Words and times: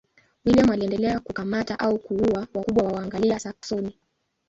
William 0.45 0.69
aliendelea 0.71 1.19
kukamata 1.19 1.79
au 1.79 1.99
kuua 1.99 2.39
wakubwa 2.53 2.83
wa 2.83 2.91
Waanglia-Saksoni. 2.93 3.99